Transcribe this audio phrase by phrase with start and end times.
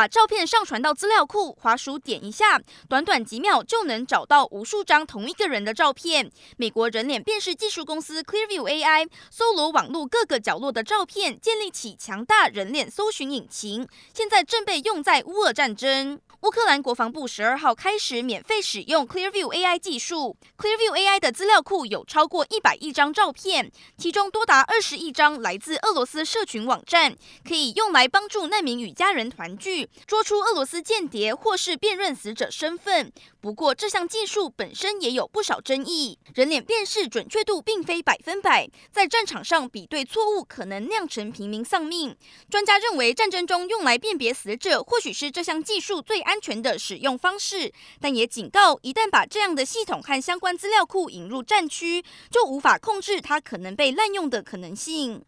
[0.00, 2.58] 把照片上传到资料库，滑鼠点一下，
[2.88, 6.32] 短短几秒就能找到无数张同一个人的照片。
[6.56, 16.18] 美国人脸辨识技术公司 Clearview AI 搜罗网络各个角落的照片，建立起强大人脸搜寻引擎，现在正被用在乌俄战争。
[16.40, 20.34] 乌克兰国防部十二号开始免费使用 Clearview AI 技术。
[20.56, 27.14] Clearview AI 的资料库有超过一百亿张照片，其中多达二十亿张来自俄罗斯社群网站，
[27.46, 33.12] 可以用来帮助难民与家人团聚、捉出俄罗斯间谍或是辨认死者身份。
[33.40, 42.14] 不过，这项技术本身也有不少争议，人脸辨识准确度并非百分百，在战场上比对错误可能酿成平民丧命。
[42.50, 55.24] 专家认为，战争中用来辨别死者或许是这项技术最安全的使用方式，但也警告，一旦把这样的系统和相关资料库引入战区，就无法控制它可能被滥用的可能性。